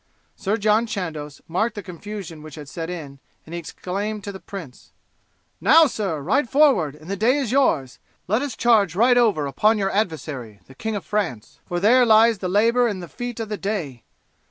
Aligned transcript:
Sir 0.35 0.57
John 0.57 0.87
Chandos 0.87 1.41
marked 1.47 1.75
the 1.75 1.83
confusion 1.83 2.41
which 2.41 2.55
had 2.55 2.67
set 2.67 2.89
in, 2.89 3.19
and 3.45 3.53
he 3.53 3.59
exclaimed 3.59 4.23
to 4.23 4.31
the 4.31 4.39
prince: 4.39 4.93
"Now, 5.61 5.85
sir, 5.85 6.19
ride 6.19 6.49
forward, 6.49 6.95
and 6.95 7.07
the 7.07 7.15
day 7.15 7.37
is 7.37 7.51
yours. 7.51 7.99
Let 8.27 8.41
us 8.41 8.55
charge 8.55 8.95
right 8.95 9.15
over 9.15 9.45
upon 9.45 9.77
your 9.77 9.91
adversary, 9.91 10.59
the 10.65 10.73
King 10.73 10.95
of 10.95 11.05
France, 11.05 11.59
for 11.67 11.79
there 11.79 12.03
lies 12.03 12.39
the 12.39 12.49
labour 12.49 12.87
and 12.87 12.99
the 13.03 13.07
feat 13.07 13.39
of 13.39 13.49
the 13.49 13.57
day. 13.57 14.03